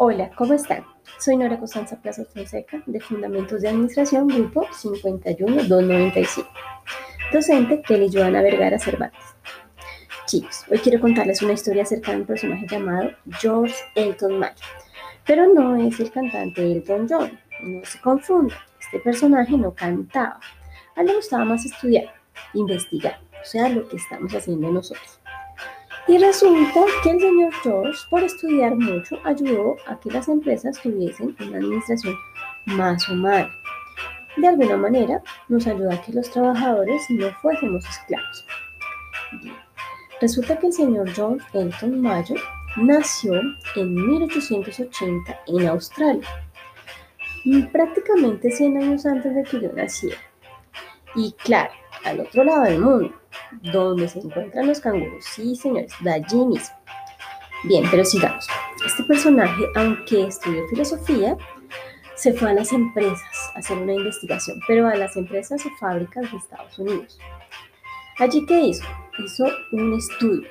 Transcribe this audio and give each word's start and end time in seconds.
Hola, 0.00 0.30
¿cómo 0.36 0.54
están? 0.54 0.84
Soy 1.18 1.36
Nora 1.36 1.58
Costanza 1.58 2.00
Plaza 2.00 2.24
Fonseca, 2.24 2.80
de 2.86 3.00
Fundamentos 3.00 3.62
de 3.62 3.70
Administración, 3.70 4.28
Grupo 4.28 4.64
51295, 4.70 6.48
docente 7.32 7.82
Kelly 7.82 8.08
Joana 8.08 8.40
Vergara 8.40 8.78
Cervantes. 8.78 9.20
Chicos, 10.26 10.64
hoy 10.70 10.78
quiero 10.78 11.00
contarles 11.00 11.42
una 11.42 11.54
historia 11.54 11.82
acerca 11.82 12.12
de 12.12 12.18
un 12.18 12.26
personaje 12.26 12.64
llamado 12.68 13.10
George 13.40 13.74
Elton 13.96 14.38
Mayer, 14.38 14.54
pero 15.26 15.52
no 15.52 15.74
es 15.74 15.98
el 15.98 16.12
cantante 16.12 16.62
Elton 16.62 17.08
John, 17.10 17.36
no 17.64 17.84
se 17.84 18.00
confunda, 18.00 18.54
este 18.80 19.00
personaje 19.00 19.58
no 19.58 19.74
cantaba, 19.74 20.38
a 20.94 21.00
él 21.00 21.08
le 21.08 21.16
gustaba 21.16 21.44
más 21.44 21.66
estudiar, 21.66 22.14
investigar, 22.54 23.18
o 23.42 23.44
sea, 23.44 23.68
lo 23.68 23.88
que 23.88 23.96
estamos 23.96 24.32
haciendo 24.32 24.70
nosotros. 24.70 25.17
Y 26.08 26.16
resulta 26.16 26.86
que 27.02 27.10
el 27.10 27.20
señor 27.20 27.52
George, 27.62 27.98
por 28.08 28.22
estudiar 28.22 28.74
mucho, 28.74 29.18
ayudó 29.24 29.76
a 29.86 30.00
que 30.00 30.10
las 30.10 30.26
empresas 30.28 30.80
tuviesen 30.82 31.36
una 31.38 31.58
administración 31.58 32.14
más 32.64 33.06
humana. 33.10 33.50
De 34.38 34.48
alguna 34.48 34.78
manera, 34.78 35.20
nos 35.48 35.66
ayudó 35.66 35.92
a 35.92 36.00
que 36.00 36.12
los 36.12 36.30
trabajadores 36.30 37.02
no 37.10 37.28
fuésemos 37.42 37.84
esclavos. 37.86 38.46
Resulta 40.20 40.58
que 40.58 40.68
el 40.68 40.72
señor 40.72 41.10
John 41.14 41.40
Elton 41.52 42.00
Mayo 42.00 42.36
nació 42.76 43.34
en 43.76 43.94
1880 43.94 45.40
en 45.46 45.66
Australia, 45.66 46.28
prácticamente 47.70 48.50
100 48.50 48.76
años 48.78 49.04
antes 49.04 49.34
de 49.34 49.42
que 49.44 49.60
yo 49.60 49.72
naciera. 49.74 50.16
Y 51.14 51.32
claro, 51.32 51.72
al 52.04 52.20
otro 52.20 52.44
lado 52.44 52.62
del 52.62 52.80
mundo, 52.80 53.12
donde 53.62 54.08
se 54.08 54.20
encuentran 54.20 54.66
los 54.66 54.80
canguros. 54.80 55.24
Sí, 55.24 55.54
señores, 55.56 55.92
de 56.00 56.12
allí 56.12 56.44
mismo. 56.44 56.76
Bien, 57.64 57.84
pero 57.90 58.04
sigamos. 58.04 58.46
Este 58.86 59.02
personaje, 59.04 59.64
aunque 59.74 60.28
estudió 60.28 60.66
filosofía, 60.68 61.36
se 62.14 62.32
fue 62.32 62.50
a 62.50 62.54
las 62.54 62.72
empresas 62.72 63.52
a 63.54 63.58
hacer 63.58 63.78
una 63.78 63.94
investigación, 63.94 64.60
pero 64.66 64.86
a 64.88 64.94
las 64.94 65.16
empresas 65.16 65.64
o 65.66 65.70
fábricas 65.78 66.30
de 66.30 66.38
Estados 66.38 66.78
Unidos. 66.78 67.18
Allí, 68.18 68.44
¿qué 68.46 68.60
hizo? 68.60 68.84
Hizo 69.18 69.46
un 69.72 69.94
estudio 69.94 70.48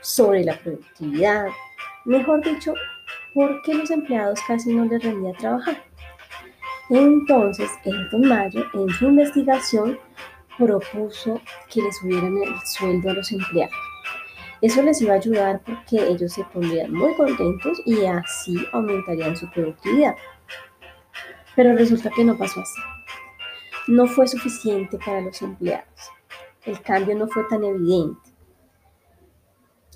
sobre 0.00 0.44
la 0.44 0.58
productividad, 0.58 1.48
mejor 2.04 2.42
dicho, 2.42 2.74
por 3.34 3.62
qué 3.62 3.74
los 3.74 3.90
empleados 3.90 4.38
casi 4.46 4.74
no 4.74 4.84
les 4.84 5.02
rendía 5.02 5.32
trabajar. 5.34 5.82
Entonces, 6.90 7.70
Elton 7.84 8.28
Mayo, 8.28 8.64
en 8.74 8.88
su 8.90 9.06
investigación, 9.06 9.98
propuso 10.58 11.40
que 11.70 11.82
les 11.82 11.96
subieran 11.98 12.36
el 12.42 12.54
sueldo 12.66 13.10
a 13.10 13.14
los 13.14 13.30
empleados. 13.32 13.74
Eso 14.60 14.82
les 14.82 15.00
iba 15.02 15.12
a 15.12 15.16
ayudar 15.16 15.60
porque 15.64 15.96
ellos 16.06 16.32
se 16.32 16.44
pondrían 16.44 16.92
muy 16.92 17.14
contentos 17.16 17.80
y 17.84 18.04
así 18.06 18.56
aumentarían 18.72 19.36
su 19.36 19.50
productividad. 19.50 20.14
Pero 21.54 21.76
resulta 21.76 22.10
que 22.10 22.24
no 22.24 22.36
pasó 22.36 22.60
así. 22.60 22.80
No 23.88 24.06
fue 24.06 24.26
suficiente 24.26 24.98
para 25.04 25.20
los 25.20 25.42
empleados. 25.42 26.10
El 26.64 26.80
cambio 26.80 27.14
no 27.14 27.28
fue 27.28 27.44
tan 27.44 27.62
evidente. 27.62 28.30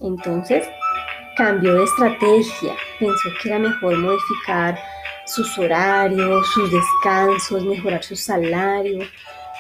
Entonces, 0.01 0.69
cambió 1.37 1.75
de 1.75 1.85
estrategia. 1.85 2.75
Pensó 2.99 3.29
que 3.41 3.49
era 3.49 3.59
mejor 3.59 3.97
modificar 3.97 4.79
sus 5.25 5.59
horarios, 5.59 6.47
sus 6.49 6.71
descansos, 6.71 7.65
mejorar 7.65 8.03
su 8.03 8.17
salario, 8.17 9.07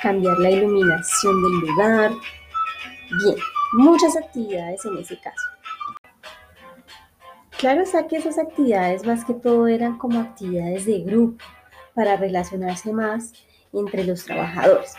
cambiar 0.02 0.38
la 0.38 0.50
iluminación 0.50 1.42
del 1.42 1.52
lugar. 1.60 2.12
Bien, 3.22 3.36
muchas 3.72 4.16
actividades 4.16 4.84
en 4.84 4.98
ese 4.98 5.18
caso. 5.20 5.48
Claro 7.58 7.82
está 7.82 8.06
que 8.06 8.16
esas 8.16 8.38
actividades 8.38 9.04
más 9.04 9.24
que 9.24 9.34
todo 9.34 9.66
eran 9.66 9.98
como 9.98 10.20
actividades 10.20 10.86
de 10.86 11.00
grupo 11.00 11.44
para 11.94 12.16
relacionarse 12.16 12.92
más 12.92 13.32
entre 13.72 14.04
los 14.04 14.24
trabajadores. 14.24 14.94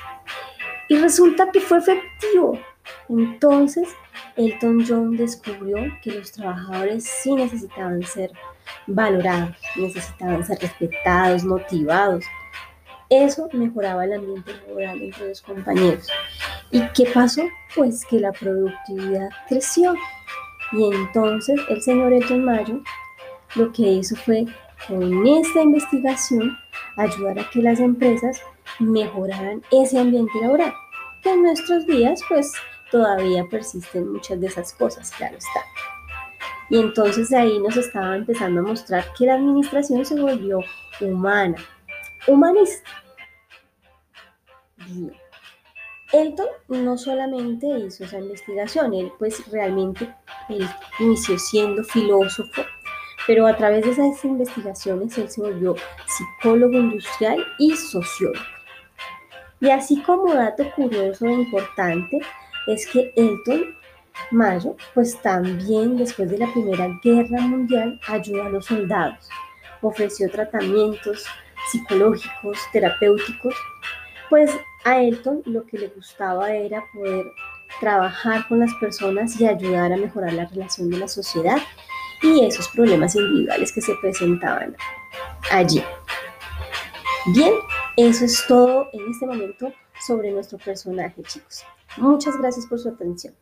Y 0.90 0.98
resulta 0.98 1.50
que 1.52 1.62
fue 1.62 1.78
efectivo. 1.78 2.60
Entonces, 3.08 3.88
Elton 4.36 4.84
John 4.86 5.16
descubrió 5.16 5.78
que 6.02 6.12
los 6.12 6.32
trabajadores 6.32 7.06
sí 7.06 7.34
necesitaban 7.34 8.04
ser 8.04 8.32
valorados, 8.88 9.56
necesitaban 9.76 10.44
ser 10.46 10.60
respetados, 10.60 11.44
motivados, 11.44 12.26
eso 13.10 13.50
mejoraba 13.54 14.06
el 14.06 14.14
ambiente 14.14 14.54
laboral 14.68 15.02
entre 15.02 15.30
los 15.30 15.42
compañeros. 15.42 16.08
¿Y 16.72 16.82
qué 16.90 17.06
pasó? 17.14 17.42
Pues 17.76 18.06
que 18.06 18.20
la 18.20 18.32
productividad 18.32 19.30
creció. 19.48 19.94
Y 20.72 20.84
entonces 20.94 21.60
el 21.70 21.82
señor 21.82 22.14
Elton 22.14 22.46
Mayo 22.46 22.82
lo 23.56 23.72
que 23.72 23.82
hizo 23.82 24.16
fue, 24.16 24.46
con 24.88 25.28
esta 25.28 25.62
investigación, 25.62 26.58
ayudar 26.98 27.40
a 27.40 27.50
que 27.50 27.62
las 27.62 27.80
empresas 27.80 28.42
mejoraran 28.80 29.62
ese 29.72 29.98
ambiente 29.98 30.40
laboral, 30.40 30.74
que 31.24 31.32
en 31.32 31.44
nuestros 31.44 31.88
días 31.88 32.22
pues 32.28 32.54
todavía 32.92 33.46
persisten 33.50 34.12
muchas 34.12 34.40
de 34.40 34.48
esas 34.48 34.74
cosas, 34.74 35.12
claro 35.12 35.38
está. 35.38 35.62
Y 36.70 36.78
entonces 36.78 37.34
ahí 37.34 37.60
nos 37.60 37.76
estaba 37.78 38.16
empezando 38.16 38.60
a 38.60 38.64
mostrar 38.64 39.06
que 39.18 39.26
la 39.26 39.36
administración 39.36 40.06
se 40.06 40.20
volvió 40.20 40.60
humana, 41.02 41.58
humanista. 42.28 42.90
Elton 46.12 46.48
no 46.70 46.98
solamente 46.98 47.68
hizo 47.68 48.04
esa 48.04 48.20
investigación, 48.20 48.94
él 48.94 49.12
pues 49.20 49.46
realmente 49.52 50.14
inició 51.00 51.38
siendo 51.38 51.84
filósofo, 51.84 52.64
pero 53.28 53.46
a 53.46 53.56
través 53.56 53.86
de 53.86 53.92
esas 53.92 54.26
investigaciones 54.26 55.18
él 55.18 55.30
se 55.30 55.42
volvió 55.42 55.76
psicólogo 56.08 56.74
industrial 56.74 57.46
y 57.60 57.76
sociólogo. 57.76 58.44
Y 59.62 59.70
así 59.70 60.02
como 60.02 60.34
dato 60.34 60.64
curioso 60.72 61.26
e 61.26 61.34
importante 61.34 62.20
es 62.68 62.88
que 62.88 63.14
Elton 63.16 63.76
Mayo, 64.32 64.76
pues 64.94 65.22
también 65.22 65.98
después 65.98 66.30
de 66.30 66.38
la 66.38 66.52
Primera 66.52 66.88
Guerra 67.04 67.42
Mundial 67.42 68.00
ayudó 68.08 68.44
a 68.44 68.50
los 68.50 68.66
soldados, 68.66 69.30
ofreció 69.82 70.30
tratamientos 70.30 71.26
psicológicos, 71.72 72.58
terapéuticos, 72.72 73.56
pues 74.30 74.52
a 74.86 75.02
Elton 75.02 75.42
lo 75.46 75.66
que 75.66 75.78
le 75.78 75.88
gustaba 75.88 76.52
era 76.52 76.84
poder 76.94 77.26
trabajar 77.80 78.48
con 78.48 78.60
las 78.60 78.74
personas 78.76 79.40
y 79.40 79.48
ayudar 79.48 79.94
a 79.94 79.98
mejorar 79.98 80.34
la 80.34 80.46
relación 80.46 80.90
de 80.90 80.98
la 80.98 81.08
sociedad 81.08 81.58
y 82.22 82.46
esos 82.46 82.68
problemas 82.70 83.16
individuales 83.16 83.72
que 83.72 83.82
se 83.82 83.96
presentaban 84.02 84.76
allí. 85.52 85.84
Bien, 87.34 87.54
eso 87.98 88.26
es 88.26 88.46
todo 88.48 88.88
en 88.94 89.12
este 89.12 89.26
momento 89.26 89.72
sobre 90.06 90.32
nuestro 90.32 90.58
personaje, 90.58 91.22
chicos. 91.24 91.64
Muchas 91.98 92.38
gracias 92.38 92.66
por 92.66 92.80
su 92.80 92.90
atención. 92.90 93.34